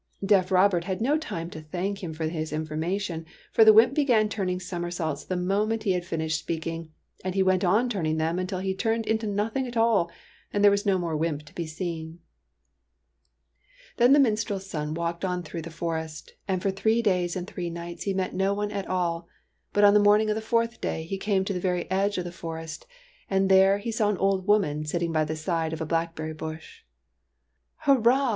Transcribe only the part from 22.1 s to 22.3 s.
of